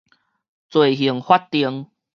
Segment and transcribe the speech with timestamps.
[0.67, 1.91] 罪刑法定